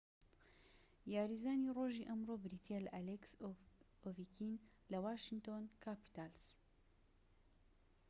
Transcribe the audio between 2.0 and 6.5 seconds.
ئەمڕۆ بریتیە لە ئەلێکس ئۆڤیکین لە واشینتۆن کاپیتاڵس